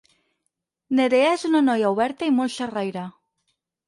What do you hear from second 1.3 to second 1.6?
és